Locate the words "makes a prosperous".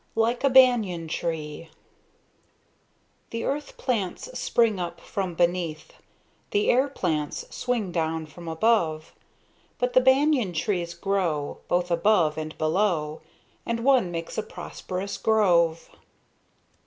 14.09-15.19